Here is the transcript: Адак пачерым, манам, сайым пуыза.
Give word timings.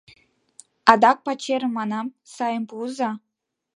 Адак 0.91 1.17
пачерым, 1.25 1.71
манам, 1.77 2.07
сайым 2.35 2.63
пуыза. 2.69 3.11